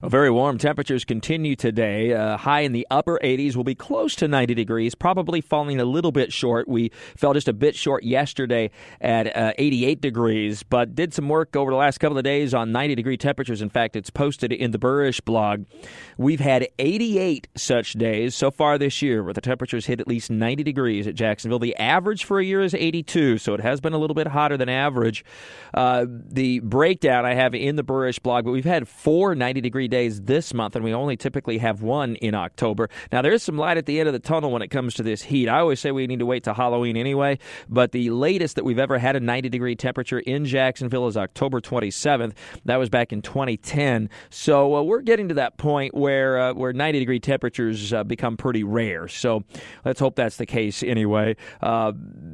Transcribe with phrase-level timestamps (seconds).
[0.00, 2.12] Well, very warm temperatures continue today.
[2.12, 5.84] Uh, high in the upper 80s will be close to 90 degrees, probably falling a
[5.84, 6.66] little bit short.
[6.66, 11.54] We fell just a bit short yesterday at uh, 88 degrees, but did some work
[11.54, 13.62] over the last couple of days on 90 degree temperatures.
[13.62, 15.64] In fact, it's posted in the Buresh blog.
[16.18, 20.28] We've had 88 such days so far this year where the temperatures hit at least
[20.28, 21.60] 90 degrees at Jacksonville.
[21.60, 24.56] The average for a year is 82, so it has been a little bit hotter
[24.56, 25.24] than average.
[25.72, 29.83] Uh, the breakdown I have in the Buresh blog, but we've had four 90 degree
[29.88, 32.88] days this month, and we only typically have one in October.
[33.12, 35.02] Now, there is some light at the end of the tunnel when it comes to
[35.02, 35.48] this heat.
[35.48, 38.78] I always say we need to wait to Halloween anyway, but the latest that we've
[38.78, 42.32] ever had a 90 degree temperature in Jacksonville is October 27th.
[42.64, 44.10] That was back in 2010.
[44.30, 48.36] So uh, we're getting to that point where uh, where 90 degree temperatures uh, become
[48.36, 49.08] pretty rare.
[49.08, 49.44] So
[49.84, 51.36] let's hope that's the case anyway.
[51.60, 51.92] Uh,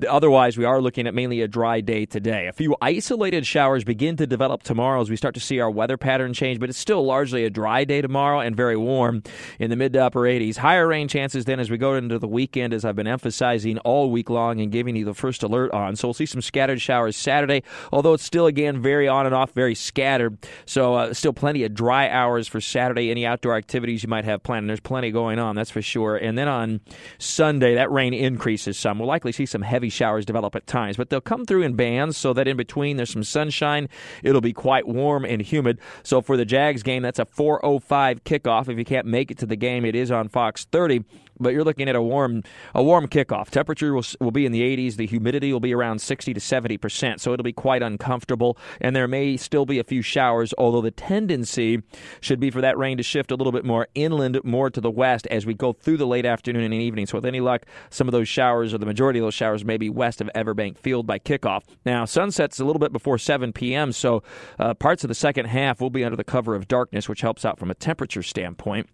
[0.08, 2.46] otherwise, we are looking at mainly a dry day today.
[2.46, 5.96] A few isolated showers begin to develop tomorrow as we start to see our weather
[5.96, 9.22] pattern change, but it's still largely a dry day tomorrow and very warm
[9.58, 10.56] in the mid to upper 80s.
[10.56, 14.10] Higher rain chances then as we go into the weekend, as I've been emphasizing all
[14.10, 15.96] week long and giving you the first alert on.
[15.96, 19.52] So we'll see some scattered showers Saturday, although it's still, again, very on and off,
[19.52, 20.38] very scattered.
[20.66, 23.10] So uh, still plenty of dry hours for Saturday.
[23.10, 26.16] Any outdoor activities you might have planned, there's plenty going on, that's for sure.
[26.16, 26.80] And then on
[27.18, 28.98] Sunday, that rain increases some.
[28.98, 32.16] We'll likely see some heavy showers develop at times, but they'll come through in bands
[32.16, 33.88] so that in between there's some sunshine.
[34.22, 35.78] It'll be quite warm and humid.
[36.02, 38.68] So for the Jags game, that's a 4:05 kickoff.
[38.68, 41.04] If you can't make it to the game, it is on Fox 30
[41.40, 42.42] but you're looking at a warm
[42.74, 43.50] a warm kickoff.
[43.50, 44.96] Temperature will, will be in the 80s.
[44.96, 48.56] The humidity will be around 60 to 70 percent, so it'll be quite uncomfortable.
[48.80, 51.82] And there may still be a few showers, although the tendency
[52.20, 54.90] should be for that rain to shift a little bit more inland, more to the
[54.90, 57.06] west as we go through the late afternoon and evening.
[57.06, 59.76] So with any luck, some of those showers or the majority of those showers may
[59.76, 61.62] be west of Everbank Field by kickoff.
[61.84, 64.22] Now sunset's a little bit before 7 p.m., so
[64.58, 67.44] uh, parts of the second half will be under the cover of darkness, which helps
[67.44, 68.88] out from a temperature standpoint.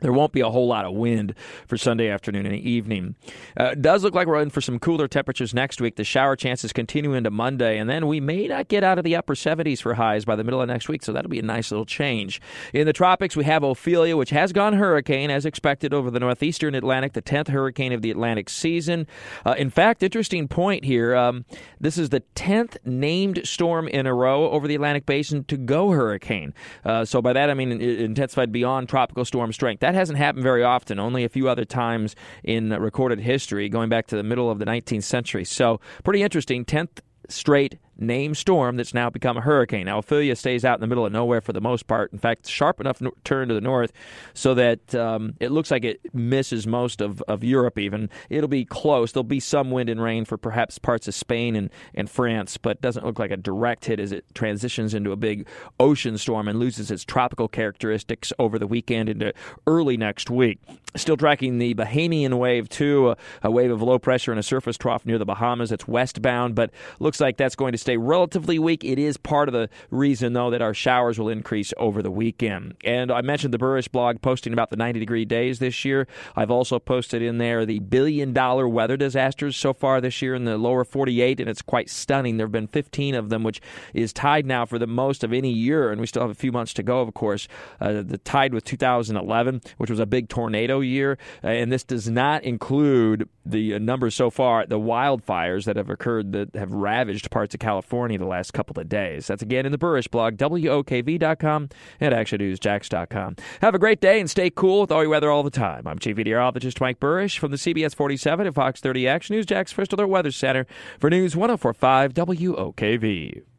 [0.00, 1.34] There won't be a whole lot of wind
[1.66, 3.14] for Sunday afternoon and evening.
[3.56, 5.94] Uh, does look like we're in for some cooler temperatures next week.
[5.94, 9.14] The shower chances continue into Monday, and then we may not get out of the
[9.14, 11.70] upper 70s for highs by the middle of next week, so that'll be a nice
[11.70, 12.40] little change.
[12.72, 16.74] In the tropics, we have Ophelia, which has gone hurricane as expected over the northeastern
[16.74, 19.06] Atlantic, the 10th hurricane of the Atlantic season.
[19.46, 21.44] Uh, in fact, interesting point here um,
[21.80, 25.90] this is the 10th named storm in a row over the Atlantic basin to go
[25.90, 26.54] hurricane.
[26.84, 29.80] Uh, so by that, I mean intensified beyond tropical storm strength.
[29.82, 34.06] That hasn't happened very often, only a few other times in recorded history, going back
[34.06, 35.44] to the middle of the 19th century.
[35.44, 36.64] So, pretty interesting.
[36.64, 39.86] 10th straight named storm that's now become a hurricane.
[39.86, 42.12] Now, Ophelia stays out in the middle of nowhere for the most part.
[42.12, 43.92] In fact, sharp enough no- turn to the north
[44.34, 48.08] so that um, it looks like it misses most of, of Europe, even.
[48.30, 49.12] It'll be close.
[49.12, 52.80] There'll be some wind and rain for perhaps parts of Spain and, and France, but
[52.80, 55.46] doesn't look like a direct hit as it transitions into a big
[55.78, 59.32] ocean storm and loses its tropical characteristics over the weekend into
[59.66, 60.58] early next week.
[60.96, 64.76] Still tracking the Bahamian wave, too, a, a wave of low pressure and a surface
[64.76, 65.72] trough near the Bahamas.
[65.72, 68.84] It's westbound, but looks like that's going to stay relatively weak.
[68.84, 72.74] It is part of the reason, though, that our showers will increase over the weekend.
[72.84, 76.06] And I mentioned the Buresh blog posting about the 90 degree days this year.
[76.34, 80.44] I've also posted in there the billion dollar weather disasters so far this year in
[80.44, 82.36] the lower 48, and it's quite stunning.
[82.36, 83.60] There have been 15 of them, which
[83.92, 86.52] is tied now for the most of any year, and we still have a few
[86.52, 87.48] months to go, of course.
[87.80, 92.08] Uh, the tied with 2011, which was a big tornado year, uh, and this does
[92.08, 97.30] not include the uh, numbers so far, the wildfires that have occurred that have ravaged
[97.30, 99.26] parts of California the last couple of days.
[99.26, 101.68] That's again in the Buresh blog, WOKV.com
[102.00, 103.36] and ActionNewsJax.com.
[103.60, 105.86] Have a great day and stay cool with all your weather all the time.
[105.86, 109.72] I'm Chief Meteorologist Mike Buresh from the CBS 47 and Fox 30 Action News Jax
[109.72, 110.66] First Alert Weather Center
[110.98, 113.42] for News 1045 WOKV.